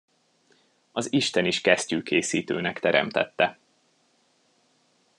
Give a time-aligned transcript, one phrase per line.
[0.91, 3.57] Az isten is kesztyűkészítőnek teremtette.